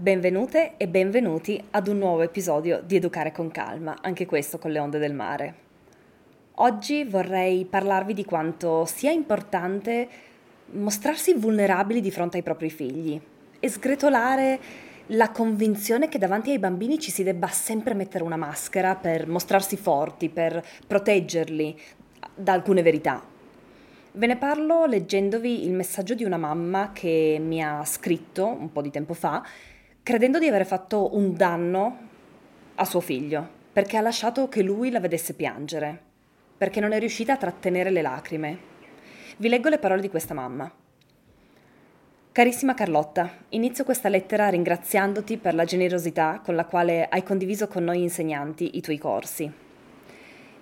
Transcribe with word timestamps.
Benvenute 0.00 0.78
e 0.78 0.88
benvenuti 0.88 1.62
ad 1.72 1.86
un 1.86 1.98
nuovo 1.98 2.22
episodio 2.22 2.80
di 2.82 2.96
Educare 2.96 3.32
con 3.32 3.50
calma, 3.50 3.98
anche 4.00 4.24
questo 4.24 4.56
con 4.56 4.70
le 4.70 4.78
onde 4.78 4.98
del 4.98 5.12
mare. 5.12 5.54
Oggi 6.54 7.04
vorrei 7.04 7.66
parlarvi 7.66 8.14
di 8.14 8.24
quanto 8.24 8.86
sia 8.86 9.10
importante 9.10 10.08
mostrarsi 10.70 11.34
vulnerabili 11.34 12.00
di 12.00 12.10
fronte 12.10 12.38
ai 12.38 12.42
propri 12.42 12.70
figli 12.70 13.20
e 13.60 13.68
sgretolare 13.68 14.58
la 15.08 15.30
convinzione 15.32 16.08
che 16.08 16.16
davanti 16.16 16.50
ai 16.50 16.58
bambini 16.58 16.98
ci 16.98 17.10
si 17.10 17.22
debba 17.22 17.48
sempre 17.48 17.92
mettere 17.92 18.24
una 18.24 18.36
maschera 18.36 18.96
per 18.96 19.28
mostrarsi 19.28 19.76
forti, 19.76 20.30
per 20.30 20.64
proteggerli 20.86 21.78
da 22.34 22.54
alcune 22.54 22.80
verità. 22.80 23.22
Ve 24.12 24.26
ne 24.26 24.38
parlo 24.38 24.86
leggendovi 24.86 25.66
il 25.66 25.74
messaggio 25.74 26.14
di 26.14 26.24
una 26.24 26.38
mamma 26.38 26.90
che 26.94 27.36
mi 27.38 27.62
ha 27.62 27.84
scritto 27.84 28.46
un 28.46 28.72
po' 28.72 28.80
di 28.80 28.90
tempo 28.90 29.12
fa 29.12 29.44
credendo 30.10 30.40
di 30.40 30.48
aver 30.48 30.66
fatto 30.66 31.16
un 31.16 31.36
danno 31.36 31.98
a 32.74 32.84
suo 32.84 32.98
figlio, 32.98 33.48
perché 33.72 33.96
ha 33.96 34.00
lasciato 34.00 34.48
che 34.48 34.60
lui 34.60 34.90
la 34.90 34.98
vedesse 34.98 35.34
piangere, 35.34 35.96
perché 36.58 36.80
non 36.80 36.90
è 36.90 36.98
riuscita 36.98 37.34
a 37.34 37.36
trattenere 37.36 37.90
le 37.90 38.02
lacrime. 38.02 38.58
Vi 39.36 39.48
leggo 39.48 39.68
le 39.68 39.78
parole 39.78 40.00
di 40.00 40.10
questa 40.10 40.34
mamma. 40.34 40.68
Carissima 42.32 42.74
Carlotta, 42.74 43.30
inizio 43.50 43.84
questa 43.84 44.08
lettera 44.08 44.48
ringraziandoti 44.48 45.36
per 45.36 45.54
la 45.54 45.64
generosità 45.64 46.40
con 46.44 46.56
la 46.56 46.64
quale 46.64 47.06
hai 47.08 47.22
condiviso 47.22 47.68
con 47.68 47.84
noi 47.84 48.02
insegnanti 48.02 48.78
i 48.78 48.80
tuoi 48.80 48.98
corsi. 48.98 49.52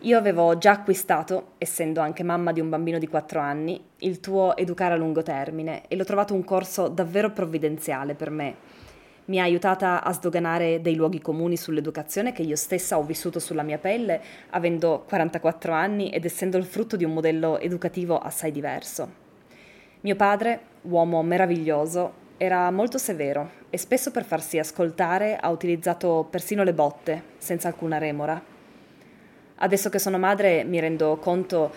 Io 0.01 0.19
avevo 0.19 0.59
già 0.59 0.73
acquistato, 0.73 1.53
essendo 1.57 2.03
anche 2.03 2.23
mamma 2.23 2.53
di 2.53 2.61
un 2.61 2.69
bambino 2.69 2.99
di 2.99 3.09
4 3.09 3.41
anni, 3.41 3.83
il 4.01 4.21
tuo 4.21 4.55
Educare 4.59 4.93
a 4.93 4.99
lungo 4.99 5.23
termine 5.23 5.85
e 5.89 5.97
l'ho 5.97 6.05
trovato 6.05 6.35
un 6.35 6.45
corso 6.45 6.89
davvero 6.89 7.31
provvidenziale 7.31 8.13
per 8.15 8.29
me 8.29 8.87
mi 9.29 9.39
ha 9.39 9.43
aiutata 9.43 10.03
a 10.03 10.13
sdoganare 10.13 10.81
dei 10.81 10.95
luoghi 10.95 11.21
comuni 11.21 11.57
sull'educazione 11.57 12.33
che 12.33 12.43
io 12.43 12.57
stessa 12.57 12.97
ho 12.97 13.03
vissuto 13.03 13.39
sulla 13.39 13.63
mia 13.63 13.79
pelle, 13.79 14.21
avendo 14.51 15.05
44 15.07 15.73
anni 15.73 16.11
ed 16.11 16.25
essendo 16.25 16.57
il 16.57 16.65
frutto 16.65 16.97
di 16.97 17.05
un 17.05 17.13
modello 17.13 17.59
educativo 17.59 18.19
assai 18.19 18.51
diverso. 18.51 19.27
Mio 20.01 20.17
padre, 20.17 20.61
uomo 20.83 21.23
meraviglioso, 21.23 22.27
era 22.39 22.71
molto 22.71 22.97
severo 22.97 23.51
e 23.69 23.77
spesso 23.77 24.11
per 24.11 24.25
farsi 24.25 24.59
ascoltare 24.59 25.37
ha 25.37 25.51
utilizzato 25.51 26.27
persino 26.31 26.63
le 26.63 26.73
botte, 26.73 27.23
senza 27.37 27.69
alcuna 27.69 27.99
remora. 27.99 28.41
Adesso 29.57 29.91
che 29.91 29.99
sono 29.99 30.19
madre 30.19 30.65
mi 30.65 30.81
rendo 30.81 31.17
conto 31.19 31.71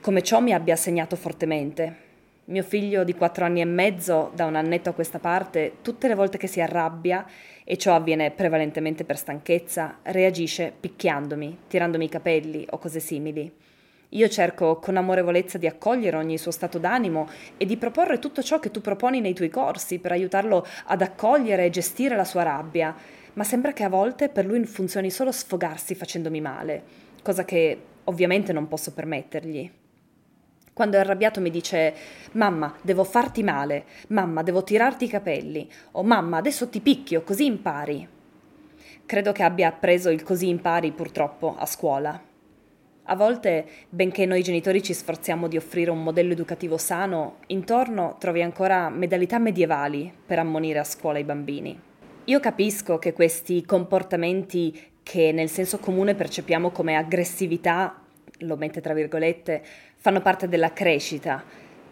come 0.00 0.22
ciò 0.22 0.40
mi 0.40 0.52
abbia 0.52 0.76
segnato 0.76 1.16
fortemente 1.16 2.08
mio 2.50 2.62
figlio 2.64 3.04
di 3.04 3.14
quattro 3.14 3.44
anni 3.44 3.60
e 3.60 3.64
mezzo, 3.64 4.32
da 4.34 4.44
un 4.44 4.56
annetto 4.56 4.90
a 4.90 4.92
questa 4.92 5.20
parte, 5.20 5.76
tutte 5.82 6.08
le 6.08 6.16
volte 6.16 6.36
che 6.36 6.48
si 6.48 6.60
arrabbia, 6.60 7.24
e 7.64 7.76
ciò 7.76 7.94
avviene 7.94 8.32
prevalentemente 8.32 9.04
per 9.04 9.16
stanchezza, 9.16 9.98
reagisce 10.02 10.72
picchiandomi, 10.78 11.58
tirandomi 11.68 12.04
i 12.04 12.08
capelli 12.08 12.66
o 12.70 12.78
cose 12.78 12.98
simili. 12.98 13.52
Io 14.14 14.28
cerco 14.28 14.80
con 14.80 14.96
amorevolezza 14.96 15.56
di 15.56 15.68
accogliere 15.68 16.16
ogni 16.16 16.36
suo 16.36 16.50
stato 16.50 16.78
d'animo 16.78 17.28
e 17.56 17.64
di 17.64 17.76
proporre 17.76 18.18
tutto 18.18 18.42
ciò 18.42 18.58
che 18.58 18.72
tu 18.72 18.80
proponi 18.80 19.20
nei 19.20 19.34
tuoi 19.34 19.48
corsi 19.50 20.00
per 20.00 20.10
aiutarlo 20.10 20.66
ad 20.86 21.02
accogliere 21.02 21.66
e 21.66 21.70
gestire 21.70 22.16
la 22.16 22.24
sua 22.24 22.42
rabbia, 22.42 22.92
ma 23.34 23.44
sembra 23.44 23.72
che 23.72 23.84
a 23.84 23.88
volte 23.88 24.28
per 24.28 24.44
lui 24.44 24.64
funzioni 24.64 25.10
solo 25.12 25.30
sfogarsi 25.30 25.94
facendomi 25.94 26.40
male, 26.40 26.82
cosa 27.22 27.44
che 27.44 27.80
ovviamente 28.04 28.52
non 28.52 28.66
posso 28.66 28.92
permettergli. 28.92 29.70
Quando 30.72 30.96
è 30.96 31.00
arrabbiato 31.00 31.40
mi 31.40 31.50
dice 31.50 31.94
Mamma, 32.32 32.74
devo 32.82 33.04
farti 33.04 33.42
male, 33.42 33.84
mamma, 34.08 34.42
devo 34.42 34.62
tirarti 34.62 35.04
i 35.04 35.08
capelli, 35.08 35.68
o 35.92 36.02
mamma, 36.02 36.38
adesso 36.38 36.68
ti 36.68 36.80
picchio, 36.80 37.22
così 37.22 37.44
impari. 37.44 38.08
Credo 39.04 39.32
che 39.32 39.42
abbia 39.42 39.68
appreso 39.68 40.10
il 40.10 40.22
così 40.22 40.48
impari 40.48 40.92
purtroppo 40.92 41.56
a 41.58 41.66
scuola. 41.66 42.28
A 43.04 43.16
volte, 43.16 43.66
benché 43.88 44.24
noi 44.24 44.42
genitori 44.42 44.82
ci 44.84 44.94
sforziamo 44.94 45.48
di 45.48 45.56
offrire 45.56 45.90
un 45.90 46.00
modello 46.00 46.32
educativo 46.32 46.78
sano, 46.78 47.38
intorno 47.46 48.16
trovi 48.20 48.40
ancora 48.40 48.88
modalità 48.88 49.38
medievali 49.38 50.12
per 50.24 50.38
ammonire 50.38 50.78
a 50.78 50.84
scuola 50.84 51.18
i 51.18 51.24
bambini. 51.24 51.76
Io 52.26 52.38
capisco 52.38 53.00
che 53.00 53.12
questi 53.12 53.64
comportamenti 53.64 54.92
che 55.02 55.32
nel 55.32 55.48
senso 55.48 55.78
comune 55.78 56.14
percepiamo 56.14 56.70
come 56.70 56.94
aggressività 56.94 57.99
lo 58.40 58.56
mette 58.56 58.80
tra 58.80 58.94
virgolette, 58.94 59.62
fanno 59.96 60.20
parte 60.20 60.48
della 60.48 60.72
crescita, 60.72 61.42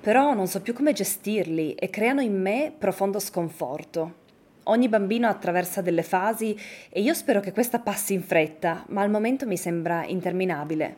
però 0.00 0.34
non 0.34 0.46
so 0.46 0.62
più 0.62 0.74
come 0.74 0.92
gestirli 0.92 1.74
e 1.74 1.90
creano 1.90 2.20
in 2.20 2.40
me 2.40 2.72
profondo 2.76 3.18
sconforto. 3.18 4.26
Ogni 4.64 4.88
bambino 4.88 5.28
attraversa 5.28 5.80
delle 5.80 6.02
fasi 6.02 6.56
e 6.90 7.00
io 7.00 7.14
spero 7.14 7.40
che 7.40 7.52
questa 7.52 7.78
passi 7.78 8.12
in 8.12 8.22
fretta, 8.22 8.84
ma 8.88 9.02
al 9.02 9.10
momento 9.10 9.46
mi 9.46 9.56
sembra 9.56 10.04
interminabile. 10.04 10.96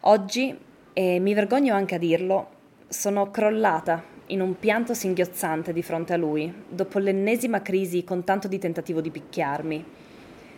Oggi, 0.00 0.56
e 0.92 1.18
mi 1.18 1.34
vergogno 1.34 1.74
anche 1.74 1.94
a 1.94 1.98
dirlo, 1.98 2.48
sono 2.88 3.30
crollata 3.30 4.04
in 4.26 4.40
un 4.40 4.58
pianto 4.58 4.94
singhiozzante 4.94 5.72
di 5.72 5.82
fronte 5.82 6.12
a 6.12 6.16
lui, 6.16 6.52
dopo 6.68 6.98
l'ennesima 6.98 7.62
crisi 7.62 8.04
con 8.04 8.24
tanto 8.24 8.48
di 8.48 8.58
tentativo 8.58 9.00
di 9.00 9.10
picchiarmi. 9.10 9.84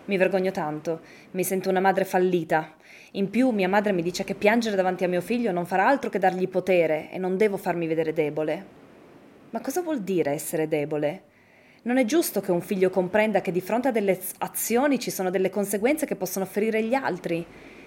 Mi 0.06 0.16
vergogno 0.16 0.50
tanto, 0.50 1.00
mi 1.32 1.44
sento 1.44 1.68
una 1.68 1.80
madre 1.80 2.04
fallita. 2.04 2.74
In 3.12 3.30
più 3.30 3.48
mia 3.50 3.68
madre 3.68 3.92
mi 3.92 4.02
dice 4.02 4.22
che 4.22 4.34
piangere 4.34 4.76
davanti 4.76 5.02
a 5.02 5.08
mio 5.08 5.22
figlio 5.22 5.50
non 5.50 5.64
farà 5.64 5.88
altro 5.88 6.10
che 6.10 6.18
dargli 6.18 6.46
potere 6.46 7.10
e 7.10 7.16
non 7.16 7.38
devo 7.38 7.56
farmi 7.56 7.86
vedere 7.86 8.12
debole. 8.12 8.76
Ma 9.50 9.60
cosa 9.60 9.80
vuol 9.80 10.02
dire 10.02 10.32
essere 10.32 10.68
debole? 10.68 11.22
Non 11.82 11.96
è 11.96 12.04
giusto 12.04 12.42
che 12.42 12.52
un 12.52 12.60
figlio 12.60 12.90
comprenda 12.90 13.40
che 13.40 13.50
di 13.50 13.62
fronte 13.62 13.88
a 13.88 13.92
delle 13.92 14.20
azioni 14.38 14.98
ci 14.98 15.10
sono 15.10 15.30
delle 15.30 15.48
conseguenze 15.48 16.04
che 16.04 16.16
possono 16.16 16.44
ferire 16.44 16.82
gli 16.82 16.92
altri. 16.92 17.44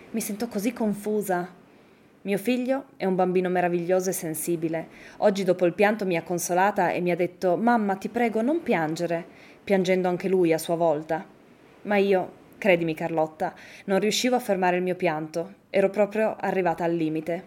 Mi 0.10 0.22
sento 0.22 0.48
così 0.48 0.74
confusa. 0.74 1.48
Mio 2.24 2.38
figlio 2.40 2.86
è 2.98 3.06
un 3.06 3.14
bambino 3.14 3.50
meraviglioso 3.50 4.10
e 4.10 4.14
sensibile. 4.14 4.88
Oggi 5.18 5.44
dopo 5.44 5.68
il 5.68 5.74
pianto 5.74 6.04
mi 6.04 6.18
ha 6.18 6.24
consolata 6.24 6.90
e 6.90 7.00
mi 7.00 7.12
ha 7.12 7.16
detto 7.16 7.58
Mamma, 7.58 7.96
ti 7.96 8.10
prego, 8.10 8.42
non 8.42 8.64
piangere, 8.64 9.24
piangendo 9.64 10.08
anche 10.08 10.28
lui 10.28 10.52
a 10.52 10.58
sua 10.58 10.76
volta. 10.76 11.24
Ma 11.84 11.98
io, 11.98 12.40
credimi 12.62 12.94
Carlotta, 12.94 13.56
non 13.86 13.98
riuscivo 13.98 14.36
a 14.36 14.40
fermare 14.40 14.78
il 14.78 14.84
mio 14.84 14.96
pianto, 14.96 15.56
ero 15.72 15.90
proprio 15.90 16.36
arrivata 16.40 16.84
al 16.84 16.94
limite. 16.94 17.44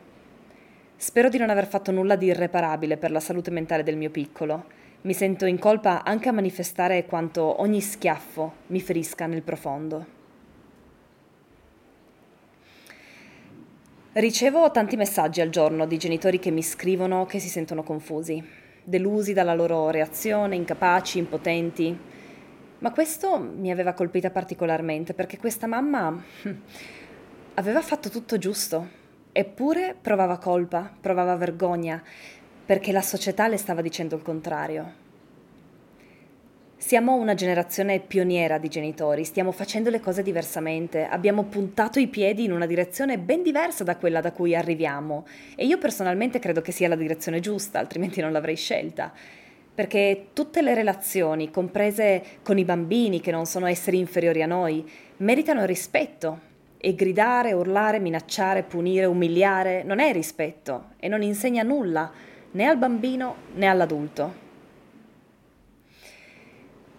Spero 0.97 1.29
di 1.29 1.39
non 1.39 1.51
aver 1.51 1.69
fatto 1.69 1.93
nulla 1.93 2.17
di 2.17 2.27
irreparabile 2.27 2.97
per 2.97 3.13
la 3.13 3.21
salute 3.21 3.53
mentale 3.53 3.85
del 3.85 3.97
mio 3.97 4.11
piccolo. 4.11 4.65
Mi 5.03 5.15
sento 5.15 5.47
in 5.47 5.61
colpa 5.61 6.03
anche 6.03 6.29
a 6.29 6.33
manifestare 6.33 7.05
quanto 7.07 7.61
ogni 7.61 7.81
schiaffo 7.81 8.55
mi 8.69 8.81
ferisca 8.81 9.27
nel 9.27 9.43
profondo. 9.43 10.07
Ricevo 14.15 14.71
tanti 14.73 14.97
messaggi 14.97 15.41
al 15.41 15.51
giorno 15.51 15.87
di 15.87 15.97
genitori 15.97 16.41
che 16.41 16.51
mi 16.51 16.63
scrivono 16.63 17.25
che 17.27 17.39
si 17.39 17.49
sentono 17.49 17.85
confusi, 17.85 18.43
delusi 18.83 19.33
dalla 19.33 19.55
loro 19.55 19.91
reazione, 19.91 20.57
incapaci, 20.57 21.19
impotenti, 21.19 21.97
ma 22.85 22.93
questo 22.93 23.39
mi 23.39 23.71
aveva 23.71 23.95
colpita 23.95 24.29
particolarmente 24.29 25.15
perché 25.15 25.39
questa 25.39 25.67
mamma 25.67 26.23
hm, 26.43 26.51
aveva 27.55 27.81
fatto 27.81 28.11
tutto 28.11 28.37
giusto, 28.37 28.87
eppure 29.33 29.97
provava 29.99 30.37
colpa, 30.37 30.95
provava 31.01 31.35
vergogna, 31.35 32.03
perché 32.67 32.93
la 32.93 33.01
società 33.01 33.49
le 33.49 33.57
stava 33.57 33.81
dicendo 33.81 34.17
il 34.17 34.23
contrario. 34.23 35.03
Siamo 36.77 37.15
una 37.15 37.33
generazione 37.33 38.01
pioniera 38.01 38.59
di 38.59 38.69
genitori, 38.69 39.25
stiamo 39.25 39.51
facendo 39.51 39.89
le 39.89 40.01
cose 40.01 40.23
diversamente, 40.23 41.07
abbiamo 41.07 41.45
puntato 41.45 41.99
i 41.99 42.09
piedi 42.09 42.45
in 42.45 42.53
una 42.53 42.67
direzione 42.67 43.19
ben 43.19 43.43
diversa 43.43 43.83
da 43.83 43.97
quella 43.97 44.21
da 44.21 44.33
cui 44.33 44.55
arriviamo 44.55 45.25
e 45.57 45.65
io 45.65 45.79
personalmente 45.79 46.39
credo 46.39 46.61
che 46.61 46.73
sia 46.73 46.89
la 46.89 46.97
direzione 46.97 47.41
giusta, 47.41 47.79
altrimenti 47.79 48.21
non 48.21 48.31
l'avrei 48.31 48.57
scelta 48.57 49.11
perché 49.75 50.29
tutte 50.33 50.63
le 50.63 50.73
relazioni, 50.75 51.51
comprese 51.51 52.23
con 52.43 52.59
i 52.59 52.65
bambini 52.65 53.21
che 53.21 53.33
non 53.33 53.45
sono 53.45 53.67
esseri 53.67 53.99
inferiori 53.99 54.43
a 54.43 54.47
noi, 54.47 54.89
meritano 55.19 55.65
rispetto. 55.65 56.53
E 56.85 56.95
gridare, 56.95 57.55
urlare, 57.55 57.99
minacciare, 57.99 58.63
punire, 58.63 59.07
umiliare 59.07 59.83
non 59.85 60.01
è 60.01 60.13
rispetto 60.13 60.91
e 60.99 61.09
non 61.09 61.23
insegna 61.23 61.63
nulla 61.63 62.13
né 62.51 62.67
al 62.67 62.77
bambino 62.77 63.37
né 63.55 63.67
all'adulto. 63.67 64.35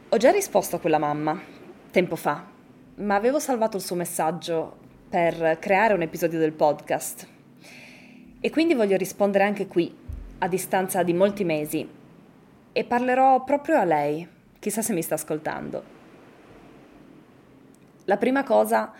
Ho 0.09 0.17
già 0.17 0.31
risposto 0.31 0.77
a 0.77 0.79
quella 0.79 0.97
mamma 0.97 1.39
tempo 1.91 2.15
fa, 2.15 2.45
ma 2.95 3.15
avevo 3.15 3.37
salvato 3.39 3.77
il 3.77 3.83
suo 3.83 3.95
messaggio 3.95 4.77
per 5.07 5.59
creare 5.59 5.93
un 5.93 6.01
episodio 6.01 6.39
del 6.39 6.51
podcast. 6.51 7.27
E 8.41 8.49
quindi 8.49 8.73
voglio 8.73 8.97
rispondere 8.97 9.43
anche 9.43 9.67
qui, 9.67 9.95
a 10.39 10.47
distanza 10.47 11.03
di 11.03 11.13
molti 11.13 11.43
mesi, 11.43 11.87
e 12.77 12.83
parlerò 12.83 13.41
proprio 13.45 13.77
a 13.77 13.85
lei, 13.85 14.27
chissà 14.59 14.81
se 14.81 14.91
mi 14.91 15.01
sta 15.01 15.15
ascoltando. 15.15 15.81
La 18.03 18.17
prima 18.17 18.43
cosa 18.43 18.91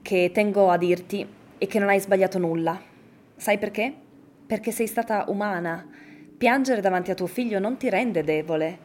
che 0.00 0.30
tengo 0.32 0.70
a 0.70 0.78
dirti 0.78 1.28
è 1.58 1.66
che 1.66 1.78
non 1.78 1.90
hai 1.90 2.00
sbagliato 2.00 2.38
nulla. 2.38 2.80
Sai 3.36 3.58
perché? 3.58 3.92
Perché 4.46 4.72
sei 4.72 4.86
stata 4.86 5.26
umana. 5.28 5.86
Piangere 6.38 6.80
davanti 6.80 7.10
a 7.10 7.14
tuo 7.14 7.26
figlio 7.26 7.58
non 7.58 7.76
ti 7.76 7.90
rende 7.90 8.24
debole. 8.24 8.78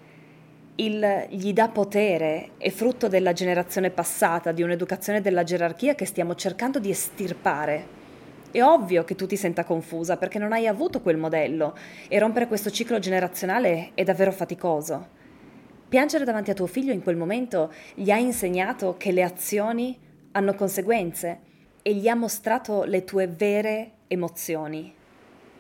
il 0.76 1.28
gli 1.30 1.54
dà 1.54 1.70
potere 1.70 2.50
è 2.58 2.72
frutto 2.72 3.08
della 3.08 3.32
generazione 3.32 3.92
passata, 3.92 4.52
di 4.52 4.62
un'educazione 4.62 5.22
della 5.22 5.44
gerarchia 5.44 5.96
che 5.96 6.06
stiamo 6.06 6.36
cercando 6.36 6.80
di 6.80 6.90
estirpare. 6.90 8.04
È 8.56 8.64
ovvio 8.64 9.04
che 9.04 9.16
tu 9.16 9.26
ti 9.26 9.36
senta 9.36 9.66
confusa 9.66 10.16
perché 10.16 10.40
non 10.40 10.54
hai 10.54 10.66
avuto 10.66 11.02
quel 11.02 11.18
modello 11.18 11.78
e 12.08 12.18
rompere 12.20 12.48
questo 12.48 12.72
ciclo 12.72 13.00
generazionale 13.00 13.92
è 13.96 14.06
davvero 14.06 14.32
faticoso. 14.32 15.08
Piangere 15.90 16.24
davanti 16.24 16.52
a 16.52 16.54
tuo 16.54 16.66
figlio 16.66 16.94
in 16.94 17.04
quel 17.04 17.18
momento 17.18 17.74
gli 17.96 18.12
ha 18.12 18.18
insegnato 18.18 18.96
che 18.98 19.12
le 19.12 19.24
azioni 19.24 20.00
hanno 20.32 20.54
conseguenze 20.54 21.40
e 21.82 21.96
gli 21.96 22.08
ha 22.08 22.16
mostrato 22.16 22.86
le 22.86 23.04
tue 23.04 23.28
vere 23.28 23.92
emozioni. 24.08 24.94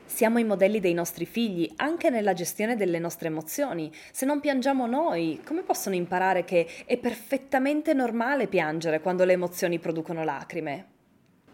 Siamo 0.05 0.39
i 0.39 0.45
modelli 0.45 0.79
dei 0.79 0.93
nostri 0.93 1.25
figli 1.25 1.69
anche 1.75 2.09
nella 2.09 2.31
gestione 2.31 2.77
delle 2.77 2.99
nostre 2.99 3.27
emozioni. 3.27 3.91
Se 4.13 4.25
non 4.25 4.39
piangiamo 4.39 4.85
noi, 4.85 5.41
come 5.45 5.63
possono 5.63 5.95
imparare 5.95 6.45
che 6.45 6.65
è 6.85 6.95
perfettamente 6.95 7.91
normale 7.91 8.47
piangere 8.47 9.01
quando 9.01 9.25
le 9.25 9.33
emozioni 9.33 9.79
producono 9.79 10.23
lacrime? 10.23 10.93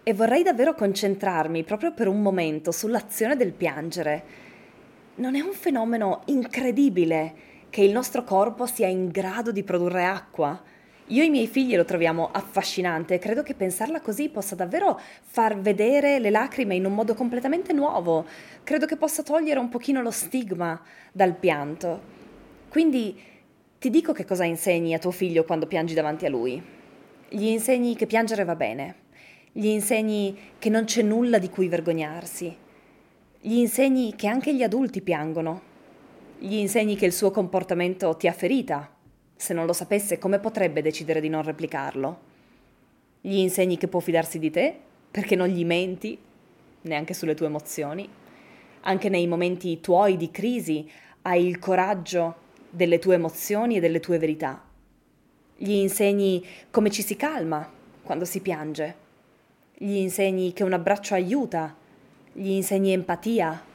E 0.03 0.15
vorrei 0.15 0.41
davvero 0.41 0.73
concentrarmi 0.73 1.63
proprio 1.63 1.93
per 1.93 2.07
un 2.07 2.23
momento 2.23 2.71
sull'azione 2.71 3.35
del 3.35 3.51
piangere. 3.51 4.23
Non 5.15 5.35
è 5.35 5.41
un 5.41 5.53
fenomeno 5.53 6.23
incredibile 6.25 7.33
che 7.69 7.83
il 7.83 7.91
nostro 7.91 8.23
corpo 8.23 8.65
sia 8.65 8.87
in 8.87 9.09
grado 9.09 9.51
di 9.51 9.61
produrre 9.63 10.05
acqua? 10.05 10.59
Io 11.05 11.21
e 11.21 11.25
i 11.25 11.29
miei 11.29 11.45
figli 11.45 11.75
lo 11.75 11.85
troviamo 11.85 12.31
affascinante 12.31 13.13
e 13.13 13.19
credo 13.19 13.43
che 13.43 13.53
pensarla 13.53 14.01
così 14.01 14.29
possa 14.29 14.55
davvero 14.55 14.99
far 15.21 15.59
vedere 15.59 16.17
le 16.17 16.31
lacrime 16.31 16.73
in 16.73 16.85
un 16.85 16.95
modo 16.95 17.13
completamente 17.13 17.71
nuovo. 17.71 18.25
Credo 18.63 18.87
che 18.87 18.97
possa 18.97 19.21
togliere 19.21 19.59
un 19.59 19.69
pochino 19.69 20.01
lo 20.01 20.11
stigma 20.11 20.81
dal 21.11 21.35
pianto. 21.35 22.01
Quindi 22.69 23.21
ti 23.77 23.91
dico 23.91 24.13
che 24.13 24.25
cosa 24.25 24.45
insegni 24.45 24.95
a 24.95 24.99
tuo 24.99 25.11
figlio 25.11 25.43
quando 25.43 25.67
piangi 25.67 25.93
davanti 25.93 26.25
a 26.25 26.29
lui. 26.29 26.59
Gli 27.29 27.45
insegni 27.45 27.95
che 27.95 28.07
piangere 28.07 28.45
va 28.45 28.55
bene. 28.55 29.00
Gli 29.51 29.67
insegni 29.67 30.37
che 30.57 30.69
non 30.69 30.85
c'è 30.85 31.01
nulla 31.01 31.37
di 31.37 31.49
cui 31.49 31.67
vergognarsi. 31.67 32.55
Gli 33.39 33.57
insegni 33.57 34.15
che 34.15 34.27
anche 34.27 34.55
gli 34.55 34.63
adulti 34.63 35.01
piangono. 35.01 35.61
Gli 36.39 36.55
insegni 36.55 36.95
che 36.95 37.05
il 37.05 37.13
suo 37.13 37.31
comportamento 37.31 38.15
ti 38.15 38.27
ha 38.27 38.33
ferita 38.33 38.99
se 39.41 39.55
non 39.55 39.65
lo 39.65 39.73
sapesse, 39.73 40.19
come 40.19 40.37
potrebbe 40.37 40.83
decidere 40.83 41.19
di 41.19 41.27
non 41.27 41.41
replicarlo? 41.41 42.19
Gli 43.21 43.37
insegni 43.37 43.75
che 43.75 43.87
può 43.87 43.99
fidarsi 43.99 44.37
di 44.37 44.51
te, 44.51 44.77
perché 45.09 45.35
non 45.35 45.47
gli 45.47 45.65
menti, 45.65 46.15
neanche 46.81 47.15
sulle 47.15 47.33
tue 47.33 47.47
emozioni. 47.47 48.07
Anche 48.81 49.09
nei 49.09 49.25
momenti 49.25 49.81
tuoi 49.81 50.15
di 50.15 50.29
crisi 50.29 50.87
hai 51.23 51.47
il 51.47 51.57
coraggio 51.57 52.35
delle 52.69 52.99
tue 52.99 53.15
emozioni 53.15 53.77
e 53.77 53.79
delle 53.79 53.99
tue 53.99 54.19
verità. 54.19 54.63
Gli 55.57 55.71
insegni 55.71 56.45
come 56.69 56.91
ci 56.91 57.01
si 57.01 57.15
calma 57.15 57.67
quando 58.03 58.25
si 58.25 58.41
piange. 58.41 58.95
Gli 59.81 59.95
insegni 59.95 60.53
che 60.53 60.63
un 60.63 60.73
abbraccio 60.73 61.15
aiuta. 61.15 61.75
Gli 62.33 62.49
insegni 62.49 62.91
empatia. 62.91 63.65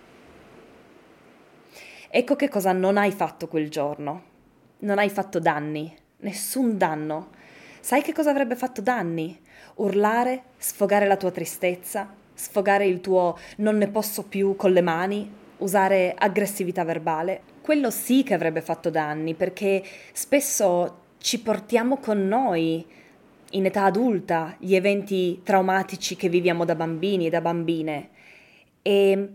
Ecco 2.09 2.37
che 2.37 2.49
cosa 2.49 2.71
non 2.71 2.97
hai 2.97 3.11
fatto 3.11 3.49
quel 3.49 3.69
giorno 3.69 4.35
non 4.79 4.99
hai 4.99 5.09
fatto 5.09 5.39
danni, 5.39 5.95
nessun 6.19 6.77
danno. 6.77 7.31
Sai 7.81 8.03
che 8.03 8.13
cosa 8.13 8.31
avrebbe 8.31 8.57
fatto 8.57 8.81
danni? 8.81 9.39
Urlare, 9.77 10.43
sfogare 10.59 11.07
la 11.07 11.17
tua 11.17 11.31
tristezza, 11.31 12.13
sfogare 12.35 12.87
il 12.87 13.01
tuo 13.01 13.39
non 13.59 13.79
ne 13.79 13.89
posso 13.89 14.25
più 14.25 14.57
con 14.57 14.73
le 14.73 14.83
mani, 14.83 15.31
usare 15.59 16.15
aggressività 16.17 16.85
verbale. 16.85 17.43
Quello 17.61 17.91
sì 17.91 18.23
che 18.23 18.35
avrebbe 18.35 18.61
fatto 18.61 18.91
danni, 18.91 19.35
perché 19.35 19.83
spesso 20.13 21.05
ci 21.19 21.41
portiamo 21.41 21.99
con 21.99 22.27
noi 22.27 22.85
in 23.57 23.67
età 23.67 23.85
adulta 23.85 24.55
gli 24.59 24.75
eventi 24.75 25.41
traumatici 25.43 26.17
che 26.17 26.29
viviamo 26.29 26.65
da 26.65 26.75
bambini 26.75 27.27
e 27.27 27.31
da 27.31 27.41
bambine. 27.41 28.11
E 28.83 29.29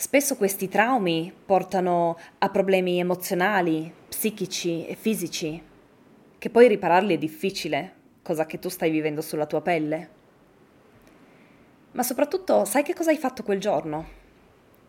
Spesso 0.00 0.36
questi 0.36 0.66
traumi 0.66 1.30
portano 1.44 2.16
a 2.38 2.48
problemi 2.48 3.00
emozionali, 3.00 3.92
psichici 4.08 4.86
e 4.86 4.94
fisici, 4.94 5.62
che 6.38 6.48
poi 6.48 6.68
ripararli 6.68 7.16
è 7.16 7.18
difficile, 7.18 7.92
cosa 8.22 8.46
che 8.46 8.58
tu 8.58 8.70
stai 8.70 8.90
vivendo 8.90 9.20
sulla 9.20 9.44
tua 9.44 9.60
pelle. 9.60 10.08
Ma 11.92 12.02
soprattutto, 12.02 12.64
sai 12.64 12.82
che 12.82 12.94
cosa 12.94 13.10
hai 13.10 13.18
fatto 13.18 13.42
quel 13.42 13.60
giorno? 13.60 14.06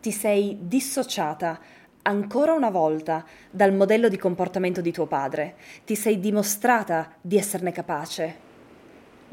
Ti 0.00 0.10
sei 0.10 0.56
dissociata 0.62 1.60
ancora 2.04 2.54
una 2.54 2.70
volta 2.70 3.22
dal 3.50 3.74
modello 3.74 4.08
di 4.08 4.16
comportamento 4.16 4.80
di 4.80 4.92
tuo 4.92 5.06
padre, 5.06 5.56
ti 5.84 5.94
sei 5.94 6.20
dimostrata 6.20 7.16
di 7.20 7.36
esserne 7.36 7.70
capace. 7.70 8.51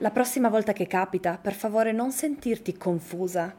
La 0.01 0.11
prossima 0.11 0.47
volta 0.47 0.71
che 0.71 0.87
capita, 0.87 1.37
per 1.41 1.53
favore 1.53 1.91
non 1.91 2.13
sentirti 2.13 2.77
confusa, 2.77 3.53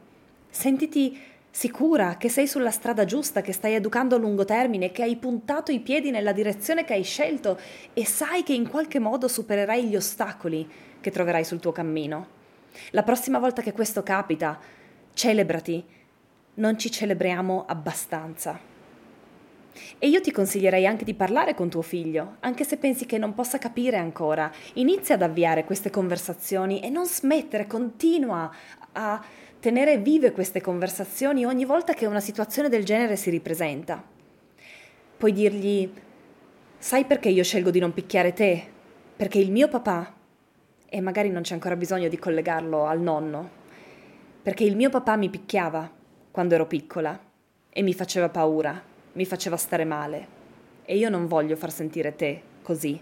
sentiti 0.49 1.15
sicura 1.51 2.17
che 2.17 2.29
sei 2.29 2.47
sulla 2.47 2.71
strada 2.71 3.05
giusta, 3.05 3.41
che 3.41 3.53
stai 3.53 3.75
educando 3.75 4.15
a 4.15 4.17
lungo 4.17 4.43
termine, 4.43 4.91
che 4.91 5.03
hai 5.03 5.17
puntato 5.17 5.71
i 5.71 5.81
piedi 5.81 6.09
nella 6.09 6.31
direzione 6.31 6.83
che 6.83 6.93
hai 6.93 7.03
scelto 7.03 7.59
e 7.93 8.07
sai 8.07 8.41
che 8.41 8.53
in 8.53 8.67
qualche 8.67 8.97
modo 8.97 9.27
supererai 9.27 9.85
gli 9.85 9.95
ostacoli 9.95 10.67
che 10.99 11.11
troverai 11.11 11.43
sul 11.43 11.59
tuo 11.59 11.71
cammino. 11.71 12.27
La 12.89 13.03
prossima 13.03 13.37
volta 13.37 13.61
che 13.61 13.71
questo 13.71 14.01
capita, 14.01 14.59
celebrati. 15.13 15.85
Non 16.55 16.75
ci 16.79 16.89
celebriamo 16.89 17.65
abbastanza. 17.67 18.70
E 19.97 20.07
io 20.07 20.21
ti 20.21 20.31
consiglierei 20.31 20.85
anche 20.85 21.05
di 21.05 21.13
parlare 21.13 21.53
con 21.53 21.69
tuo 21.69 21.81
figlio, 21.81 22.37
anche 22.41 22.63
se 22.63 22.77
pensi 22.77 23.05
che 23.05 23.17
non 23.17 23.33
possa 23.33 23.57
capire 23.57 23.97
ancora. 23.97 24.51
Inizia 24.73 25.15
ad 25.15 25.21
avviare 25.21 25.63
queste 25.63 25.89
conversazioni 25.89 26.81
e 26.81 26.89
non 26.89 27.05
smettere, 27.05 27.67
continua 27.67 28.51
a 28.93 29.23
tenere 29.59 29.99
vive 29.99 30.31
queste 30.31 30.59
conversazioni 30.59 31.45
ogni 31.45 31.65
volta 31.65 31.93
che 31.93 32.05
una 32.05 32.19
situazione 32.19 32.67
del 32.67 32.83
genere 32.83 33.15
si 33.15 33.29
ripresenta. 33.29 34.03
Puoi 35.17 35.31
dirgli, 35.31 35.91
sai 36.77 37.05
perché 37.05 37.29
io 37.29 37.43
scelgo 37.43 37.69
di 37.69 37.79
non 37.79 37.93
picchiare 37.93 38.33
te? 38.33 38.63
Perché 39.15 39.37
il 39.37 39.51
mio 39.51 39.67
papà, 39.67 40.15
e 40.89 40.99
magari 40.99 41.29
non 41.29 41.43
c'è 41.43 41.53
ancora 41.53 41.75
bisogno 41.75 42.09
di 42.09 42.17
collegarlo 42.17 42.85
al 42.85 42.99
nonno, 42.99 43.49
perché 44.41 44.63
il 44.63 44.75
mio 44.75 44.89
papà 44.89 45.15
mi 45.15 45.29
picchiava 45.29 45.89
quando 46.31 46.55
ero 46.55 46.65
piccola 46.65 47.17
e 47.69 47.81
mi 47.83 47.93
faceva 47.93 48.29
paura, 48.29 48.89
mi 49.13 49.25
faceva 49.25 49.57
stare 49.57 49.85
male. 49.85 50.39
E 50.83 50.97
io 50.97 51.09
non 51.09 51.27
voglio 51.27 51.55
far 51.55 51.71
sentire 51.71 52.15
te 52.15 52.41
così. 52.61 52.99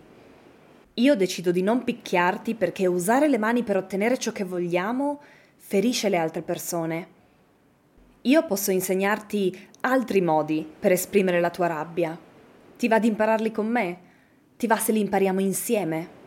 Io 0.95 1.15
decido 1.15 1.51
di 1.51 1.61
non 1.61 1.83
picchiarti 1.83 2.55
perché 2.55 2.85
usare 2.85 3.27
le 3.27 3.37
mani 3.37 3.63
per 3.63 3.77
ottenere 3.77 4.17
ciò 4.17 4.31
che 4.31 4.43
vogliamo 4.43 5.21
ferisce 5.55 6.09
le 6.09 6.17
altre 6.17 6.41
persone. 6.41 7.07
Io 8.23 8.45
posso 8.45 8.71
insegnarti 8.71 9.67
altri 9.81 10.19
modi 10.19 10.67
per 10.79 10.91
esprimere 10.91 11.39
la 11.39 11.49
tua 11.49 11.67
rabbia. 11.67 12.17
Ti 12.77 12.87
va 12.87 12.99
di 12.99 13.07
impararli 13.07 13.51
con 13.51 13.67
me? 13.67 13.97
Ti 14.57 14.67
va 14.67 14.77
se 14.77 14.91
li 14.91 14.99
impariamo 14.99 15.39
insieme? 15.39 16.17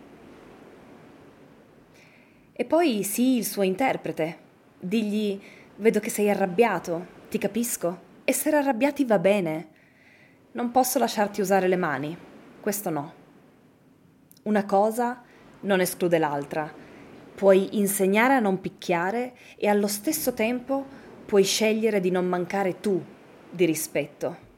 E 2.53 2.65
poi 2.65 3.03
sii 3.03 3.37
il 3.37 3.45
suo 3.45 3.63
interprete. 3.63 4.39
Digli, 4.79 5.39
vedo 5.77 6.01
che 6.01 6.11
sei 6.11 6.31
arrabbiato, 6.31 7.07
ti 7.29 7.37
capisco. 7.37 8.11
Essere 8.25 8.57
arrabbiati 8.57 9.05
va 9.05 9.19
bene. 9.19 9.69
Non 10.53 10.71
posso 10.71 10.99
lasciarti 10.99 11.41
usare 11.41 11.69
le 11.69 11.77
mani, 11.77 12.17
questo 12.61 12.91
no. 12.91 13.13
Una 14.45 14.65
cosa 14.65 15.23
non 15.61 15.81
esclude 15.81 16.19
l'altra 16.19 16.83
puoi 17.35 17.79
insegnare 17.79 18.35
a 18.35 18.41
non 18.41 18.61
picchiare 18.61 19.33
e 19.57 19.67
allo 19.67 19.89
stesso 19.89 20.33
tempo 20.33 20.85
puoi 21.27 21.45
scegliere 21.45 21.99
di 21.99 22.11
non 22.11 22.27
mancare 22.27 22.81
tu 22.81 23.03
di 23.51 23.65
rispetto. 23.65 24.51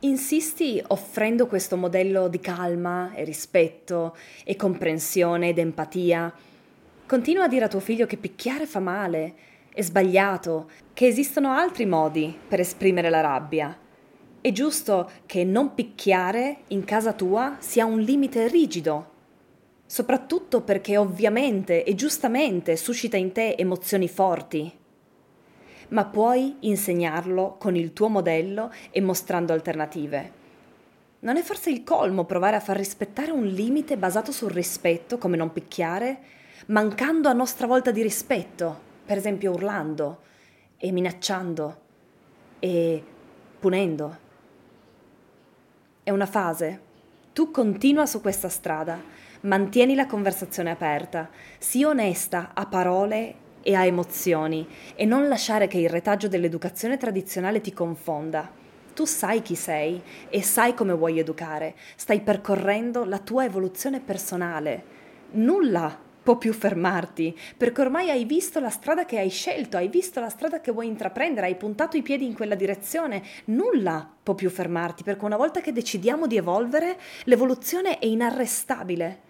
Insisti 0.00 0.82
offrendo 0.88 1.46
questo 1.46 1.76
modello 1.76 2.28
di 2.28 2.38
calma 2.38 3.12
e 3.12 3.24
rispetto 3.24 4.16
e 4.44 4.54
comprensione 4.54 5.48
ed 5.48 5.58
empatia. 5.58 6.32
Continua 7.06 7.44
a 7.44 7.48
dire 7.48 7.64
a 7.64 7.68
tuo 7.68 7.80
figlio 7.80 8.06
che 8.06 8.18
picchiare 8.18 8.66
fa 8.66 8.80
male, 8.80 9.34
è 9.72 9.82
sbagliato, 9.82 10.70
che 10.92 11.06
esistono 11.06 11.52
altri 11.52 11.86
modi 11.86 12.36
per 12.46 12.60
esprimere 12.60 13.10
la 13.10 13.20
rabbia. 13.20 13.76
È 14.46 14.52
giusto 14.52 15.10
che 15.26 15.42
non 15.42 15.74
picchiare 15.74 16.58
in 16.68 16.84
casa 16.84 17.12
tua 17.12 17.56
sia 17.58 17.84
un 17.84 17.98
limite 17.98 18.46
rigido 18.46 19.14
soprattutto 19.84 20.60
perché 20.60 20.96
ovviamente 20.96 21.82
e 21.82 21.96
giustamente 21.96 22.76
suscita 22.76 23.16
in 23.16 23.32
te 23.32 23.56
emozioni 23.56 24.08
forti, 24.08 24.72
ma 25.88 26.04
puoi 26.04 26.58
insegnarlo 26.60 27.56
con 27.58 27.74
il 27.74 27.92
tuo 27.92 28.06
modello 28.06 28.72
e 28.92 29.00
mostrando 29.00 29.52
alternative. 29.52 30.32
Non 31.18 31.36
è 31.36 31.42
forse 31.42 31.70
il 31.70 31.82
colmo 31.82 32.24
provare 32.24 32.54
a 32.54 32.60
far 32.60 32.76
rispettare 32.76 33.32
un 33.32 33.46
limite 33.46 33.96
basato 33.96 34.30
sul 34.30 34.52
rispetto, 34.52 35.18
come 35.18 35.36
non 35.36 35.52
picchiare, 35.52 36.18
mancando 36.66 37.28
a 37.28 37.32
nostra 37.32 37.66
volta 37.66 37.90
di 37.90 38.00
rispetto, 38.00 38.78
per 39.04 39.16
esempio 39.16 39.50
urlando 39.50 40.20
e 40.76 40.92
minacciando 40.92 41.80
e 42.60 43.02
punendo? 43.58 44.25
È 46.06 46.12
una 46.12 46.26
fase, 46.26 46.80
Tu 47.32 47.50
continua 47.50 48.06
su 48.06 48.20
questa 48.20 48.48
strada, 48.48 49.02
mantieni 49.40 49.96
la 49.96 50.06
conversazione 50.06 50.70
aperta, 50.70 51.28
sii 51.58 51.82
onesta 51.82 52.52
a 52.54 52.64
parole 52.66 53.34
e 53.60 53.74
a 53.74 53.84
emozioni 53.84 54.64
e 54.94 55.04
non 55.04 55.26
lasciare 55.26 55.66
che 55.66 55.78
il 55.78 55.88
retaggio 55.88 56.28
dell'educazione 56.28 56.96
tradizionale 56.96 57.60
ti 57.60 57.72
confonda. 57.72 58.48
Tu 58.94 59.04
sai 59.04 59.42
chi 59.42 59.56
sei 59.56 60.00
e 60.30 60.42
sai 60.44 60.74
come 60.74 60.92
vuoi 60.92 61.18
educare, 61.18 61.74
stai 61.96 62.20
percorrendo 62.20 63.04
la 63.04 63.18
tua 63.18 63.44
evoluzione 63.44 63.98
personale. 63.98 64.84
Nulla 65.32 66.04
può 66.26 66.38
più 66.38 66.52
fermarti, 66.52 67.38
perché 67.56 67.82
ormai 67.82 68.10
hai 68.10 68.24
visto 68.24 68.58
la 68.58 68.68
strada 68.68 69.04
che 69.04 69.20
hai 69.20 69.30
scelto, 69.30 69.76
hai 69.76 69.86
visto 69.86 70.18
la 70.18 70.28
strada 70.28 70.60
che 70.60 70.72
vuoi 70.72 70.88
intraprendere, 70.88 71.46
hai 71.46 71.54
puntato 71.54 71.96
i 71.96 72.02
piedi 72.02 72.26
in 72.26 72.34
quella 72.34 72.56
direzione. 72.56 73.22
Nulla 73.44 74.10
può 74.24 74.34
più 74.34 74.50
fermarti, 74.50 75.04
perché 75.04 75.24
una 75.24 75.36
volta 75.36 75.60
che 75.60 75.70
decidiamo 75.70 76.26
di 76.26 76.36
evolvere, 76.36 76.98
l'evoluzione 77.26 78.00
è 78.00 78.06
inarrestabile. 78.06 79.20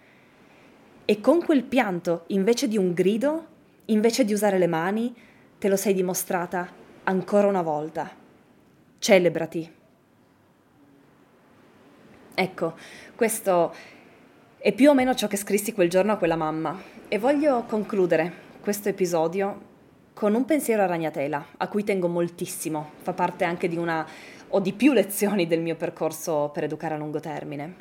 E 1.05 1.21
con 1.21 1.45
quel 1.45 1.65
pianto, 1.65 2.23
invece 2.29 2.67
di 2.67 2.79
un 2.79 2.93
grido, 2.93 3.45
invece 3.85 4.25
di 4.25 4.33
usare 4.33 4.57
le 4.57 4.65
mani, 4.65 5.15
te 5.59 5.67
lo 5.67 5.75
sei 5.75 5.93
dimostrata 5.93 6.67
ancora 7.03 7.45
una 7.45 7.61
volta. 7.61 8.09
Celebrati. 8.97 9.71
Ecco, 12.33 12.75
questo 13.15 13.73
è 14.59 14.73
più 14.73 14.89
o 14.89 14.95
meno 14.95 15.13
ciò 15.13 15.27
che 15.27 15.37
scrissi 15.37 15.71
quel 15.71 15.87
giorno 15.87 16.13
a 16.13 16.17
quella 16.17 16.35
mamma 16.35 16.81
e 17.07 17.19
voglio 17.19 17.63
concludere 17.67 18.45
questo 18.59 18.89
episodio 18.89 19.65
con 20.13 20.33
un 20.33 20.45
pensiero 20.45 20.81
a 20.81 20.87
ragnatela, 20.87 21.45
a 21.57 21.67
cui 21.67 21.83
tengo 21.83 22.07
moltissimo, 22.07 22.93
fa 23.03 23.13
parte 23.13 23.45
anche 23.45 23.67
di 23.67 23.77
una 23.77 24.05
o 24.49 24.59
di 24.59 24.73
più 24.73 24.93
lezioni 24.93 25.45
del 25.45 25.61
mio 25.61 25.75
percorso 25.75 26.49
per 26.51 26.63
educare 26.63 26.95
a 26.95 26.97
lungo 26.97 27.19
termine. 27.19 27.75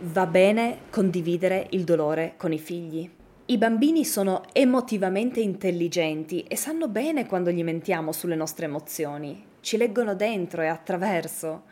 Va 0.00 0.26
bene 0.26 0.80
condividere 0.90 1.68
il 1.70 1.84
dolore 1.84 2.34
con 2.36 2.52
i 2.52 2.58
figli. 2.58 3.10
I 3.46 3.56
bambini 3.56 4.04
sono 4.04 4.42
emotivamente 4.52 5.40
intelligenti 5.40 6.42
e 6.42 6.54
sanno 6.54 6.86
bene 6.88 7.26
quando 7.26 7.50
gli 7.50 7.64
mentiamo 7.64 8.12
sulle 8.12 8.36
nostre 8.36 8.66
emozioni, 8.66 9.42
ci 9.60 9.78
leggono 9.78 10.14
dentro 10.14 10.60
e 10.60 10.66
attraverso 10.66 11.62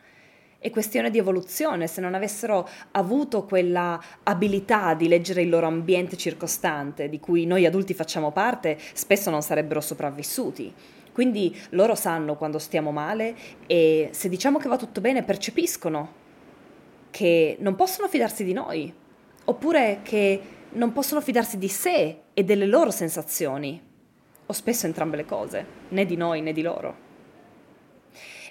è 0.59 0.69
questione 0.71 1.09
di 1.09 1.17
evoluzione, 1.17 1.87
se 1.87 2.01
non 2.01 2.13
avessero 2.13 2.67
avuto 2.91 3.45
quella 3.45 4.01
abilità 4.23 4.93
di 4.93 5.07
leggere 5.07 5.41
il 5.41 5.49
loro 5.49 5.67
ambiente 5.67 6.17
circostante, 6.17 7.07
di 7.07 7.19
cui 7.19 7.45
noi 7.45 7.65
adulti 7.65 7.93
facciamo 7.93 8.31
parte, 8.31 8.77
spesso 8.93 9.29
non 9.29 9.41
sarebbero 9.41 9.79
sopravvissuti. 9.79 10.73
Quindi 11.13 11.57
loro 11.71 11.95
sanno 11.95 12.35
quando 12.35 12.59
stiamo 12.59 12.91
male 12.91 13.35
e 13.67 14.09
se 14.11 14.29
diciamo 14.29 14.57
che 14.57 14.67
va 14.67 14.77
tutto 14.77 15.01
bene 15.01 15.23
percepiscono 15.23 16.13
che 17.09 17.57
non 17.59 17.75
possono 17.75 18.07
fidarsi 18.07 18.43
di 18.43 18.53
noi, 18.53 18.93
oppure 19.45 20.01
che 20.03 20.41
non 20.71 20.91
possono 20.91 21.21
fidarsi 21.21 21.57
di 21.57 21.69
sé 21.69 22.19
e 22.33 22.43
delle 22.43 22.65
loro 22.65 22.91
sensazioni, 22.91 23.81
o 24.45 24.53
spesso 24.53 24.85
entrambe 24.85 25.15
le 25.15 25.25
cose, 25.25 25.65
né 25.89 26.05
di 26.05 26.17
noi 26.17 26.41
né 26.41 26.51
di 26.51 26.61
loro. 26.61 27.07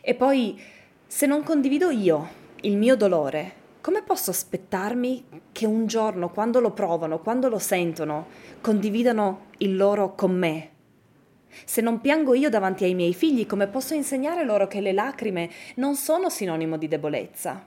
E 0.01 0.15
poi 0.15 0.61
se 1.11 1.25
non 1.25 1.43
condivido 1.43 1.89
io 1.89 2.29
il 2.61 2.77
mio 2.77 2.95
dolore, 2.95 3.55
come 3.81 4.03
posso 4.03 4.31
aspettarmi 4.31 5.25
che 5.53 5.65
un 5.65 5.87
giorno, 5.87 6.29
quando 6.29 6.61
lo 6.61 6.73
provano, 6.73 7.21
quando 7.21 7.49
lo 7.49 7.59
sentono, 7.59 8.27
condividano 8.61 9.47
il 9.59 9.75
loro 9.75 10.15
con 10.15 10.37
me? 10.37 10.71
Se 11.65 11.81
non 11.81 12.03
piango 12.03 12.35
io 12.35 12.51
davanti 12.51 12.85
ai 12.85 12.93
miei 12.93 13.15
figli, 13.15 13.47
come 13.47 13.69
posso 13.69 13.95
insegnare 13.95 14.45
loro 14.45 14.67
che 14.67 14.83
le 14.83 14.93
lacrime 14.93 15.49
non 15.77 15.95
sono 15.95 16.29
sinonimo 16.29 16.77
di 16.77 16.89
debolezza? 16.89 17.67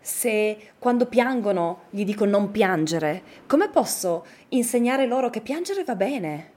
Se 0.00 0.58
quando 0.78 1.04
piangono 1.04 1.82
gli 1.90 2.06
dico 2.06 2.24
non 2.24 2.50
piangere, 2.50 3.22
come 3.46 3.68
posso 3.68 4.24
insegnare 4.48 5.06
loro 5.06 5.28
che 5.28 5.42
piangere 5.42 5.84
va 5.84 5.96
bene? 5.96 6.51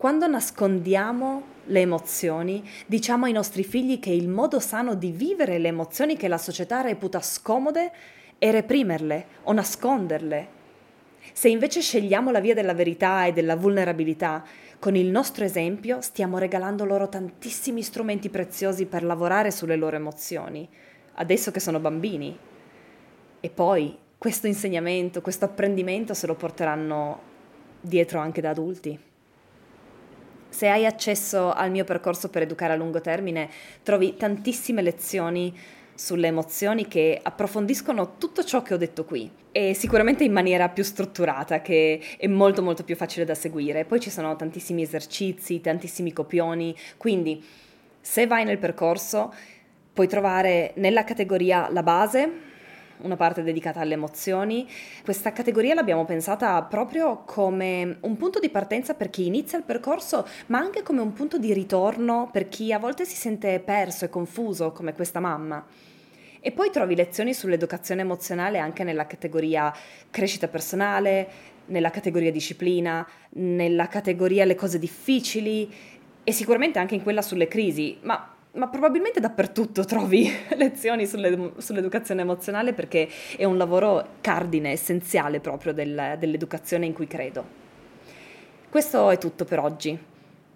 Quando 0.00 0.26
nascondiamo 0.26 1.42
le 1.66 1.80
emozioni, 1.80 2.66
diciamo 2.86 3.26
ai 3.26 3.32
nostri 3.32 3.62
figli 3.62 4.00
che 4.00 4.08
il 4.08 4.28
modo 4.28 4.58
sano 4.58 4.94
di 4.94 5.10
vivere 5.10 5.58
le 5.58 5.68
emozioni 5.68 6.16
che 6.16 6.26
la 6.26 6.38
società 6.38 6.80
reputa 6.80 7.20
scomode 7.20 7.92
è 8.38 8.50
reprimerle 8.50 9.26
o 9.42 9.52
nasconderle. 9.52 10.48
Se 11.34 11.50
invece 11.50 11.82
scegliamo 11.82 12.30
la 12.30 12.40
via 12.40 12.54
della 12.54 12.72
verità 12.72 13.26
e 13.26 13.34
della 13.34 13.56
vulnerabilità, 13.56 14.42
con 14.78 14.96
il 14.96 15.08
nostro 15.08 15.44
esempio 15.44 16.00
stiamo 16.00 16.38
regalando 16.38 16.86
loro 16.86 17.10
tantissimi 17.10 17.82
strumenti 17.82 18.30
preziosi 18.30 18.86
per 18.86 19.02
lavorare 19.02 19.50
sulle 19.50 19.76
loro 19.76 19.96
emozioni, 19.96 20.66
adesso 21.16 21.50
che 21.50 21.60
sono 21.60 21.78
bambini. 21.78 22.34
E 23.38 23.50
poi 23.50 23.98
questo 24.16 24.46
insegnamento, 24.46 25.20
questo 25.20 25.44
apprendimento 25.44 26.14
se 26.14 26.26
lo 26.26 26.36
porteranno 26.36 27.20
dietro 27.82 28.18
anche 28.18 28.40
da 28.40 28.48
adulti. 28.48 29.08
Se 30.50 30.68
hai 30.68 30.84
accesso 30.84 31.52
al 31.52 31.70
mio 31.70 31.84
percorso 31.84 32.28
per 32.28 32.42
educare 32.42 32.72
a 32.72 32.76
lungo 32.76 33.00
termine, 33.00 33.48
trovi 33.82 34.16
tantissime 34.16 34.82
lezioni 34.82 35.56
sulle 35.94 36.28
emozioni 36.28 36.88
che 36.88 37.20
approfondiscono 37.22 38.16
tutto 38.16 38.42
ciò 38.42 38.62
che 38.62 38.74
ho 38.74 38.76
detto 38.78 39.04
qui 39.04 39.30
e 39.52 39.74
sicuramente 39.74 40.24
in 40.24 40.32
maniera 40.32 40.68
più 40.70 40.82
strutturata 40.82 41.60
che 41.60 42.00
è 42.16 42.26
molto 42.26 42.62
molto 42.62 42.84
più 42.84 42.96
facile 42.96 43.24
da 43.24 43.34
seguire. 43.34 43.84
Poi 43.84 44.00
ci 44.00 44.10
sono 44.10 44.34
tantissimi 44.34 44.82
esercizi, 44.82 45.60
tantissimi 45.60 46.12
copioni, 46.12 46.74
quindi 46.96 47.44
se 48.00 48.26
vai 48.26 48.44
nel 48.44 48.58
percorso 48.58 49.32
puoi 49.92 50.08
trovare 50.08 50.72
nella 50.76 51.04
categoria 51.04 51.68
la 51.70 51.82
base 51.82 52.48
una 53.02 53.16
parte 53.16 53.42
dedicata 53.42 53.80
alle 53.80 53.94
emozioni. 53.94 54.68
Questa 55.02 55.32
categoria 55.32 55.74
l'abbiamo 55.74 56.04
pensata 56.04 56.62
proprio 56.62 57.22
come 57.24 57.98
un 58.00 58.16
punto 58.16 58.38
di 58.38 58.50
partenza 58.50 58.94
per 58.94 59.10
chi 59.10 59.26
inizia 59.26 59.58
il 59.58 59.64
percorso, 59.64 60.26
ma 60.46 60.58
anche 60.58 60.82
come 60.82 61.00
un 61.00 61.12
punto 61.12 61.38
di 61.38 61.52
ritorno 61.52 62.28
per 62.32 62.48
chi 62.48 62.72
a 62.72 62.78
volte 62.78 63.04
si 63.04 63.16
sente 63.16 63.60
perso 63.60 64.04
e 64.04 64.08
confuso, 64.08 64.72
come 64.72 64.94
questa 64.94 65.20
mamma. 65.20 65.64
E 66.42 66.52
poi 66.52 66.70
trovi 66.70 66.94
lezioni 66.94 67.34
sull'educazione 67.34 68.00
emozionale 68.00 68.58
anche 68.58 68.82
nella 68.82 69.06
categoria 69.06 69.72
crescita 70.10 70.48
personale, 70.48 71.28
nella 71.66 71.90
categoria 71.90 72.32
disciplina, 72.32 73.06
nella 73.30 73.88
categoria 73.88 74.44
le 74.44 74.54
cose 74.54 74.78
difficili 74.78 75.70
e 76.24 76.32
sicuramente 76.32 76.78
anche 76.78 76.94
in 76.94 77.02
quella 77.02 77.22
sulle 77.22 77.46
crisi, 77.46 77.98
ma 78.02 78.34
ma 78.52 78.68
probabilmente 78.68 79.20
dappertutto 79.20 79.84
trovi 79.84 80.30
lezioni 80.56 81.06
sulle, 81.06 81.52
sull'educazione 81.58 82.22
emozionale 82.22 82.72
perché 82.72 83.08
è 83.36 83.44
un 83.44 83.56
lavoro 83.56 84.06
cardine, 84.20 84.72
essenziale 84.72 85.40
proprio 85.40 85.72
del, 85.72 86.16
dell'educazione 86.18 86.86
in 86.86 86.92
cui 86.92 87.06
credo. 87.06 87.58
Questo 88.68 89.10
è 89.10 89.18
tutto 89.18 89.44
per 89.44 89.58
oggi. 89.58 89.98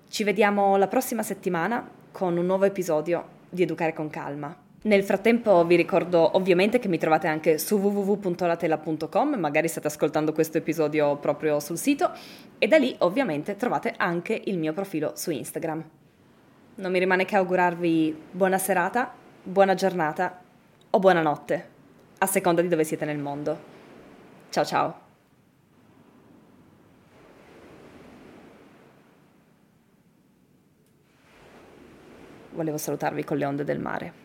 Ci 0.09 0.25
vediamo 0.25 0.77
la 0.77 0.87
prossima 0.87 1.23
settimana 1.23 1.89
con 2.13 2.37
un 2.37 2.47
nuovo 2.47 2.65
episodio 2.65 3.43
di 3.49 3.63
Educare 3.63 3.93
con 3.93 4.09
Calma. 4.11 4.57
Nel 4.83 5.03
frattempo 5.03 5.65
vi 5.65 5.77
ricordo 5.77 6.37
ovviamente 6.37 6.79
che 6.79 6.89
mi 6.89 6.99
trovate 6.99 7.27
anche 7.27 7.59
su 7.59 7.79
www.latela.com, 7.79 9.35
magari 9.37 9.67
state 9.67 9.87
ascoltando 9.87 10.33
questo 10.33 10.59
episodio 10.59 11.17
proprio 11.17 11.59
sul 11.59 11.79
sito 11.79 12.11
e 12.59 12.69
da 12.69 12.77
lì 12.77 12.95
ovviamente 12.99 13.57
trovate 13.57 13.95
anche 13.97 14.41
il 14.45 14.59
mio 14.59 14.75
profilo 14.75 15.13
su 15.15 15.31
Instagram. 15.31 15.85
Non 16.77 16.91
mi 16.91 16.99
rimane 16.99 17.25
che 17.25 17.37
augurarvi 17.37 18.23
buona 18.33 18.59
serata, 18.59 19.13
buona 19.45 19.75
giornata 19.75 20.41
o 20.91 20.99
buonanotte, 20.99 21.69
a 22.19 22.27
seconda 22.27 22.63
di 22.63 22.69
dove 22.69 22.83
siete 22.83 23.05
nel 23.05 23.19
mondo. 23.19 23.73
Ciao 24.51 24.65
ciao! 24.65 25.01
Volevo 32.51 32.77
salutarvi 32.77 33.23
con 33.23 33.37
le 33.37 33.45
onde 33.45 33.63
del 33.63 33.79
mare. 33.79 34.24